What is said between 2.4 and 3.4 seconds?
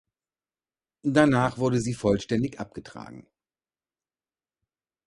abgetragen.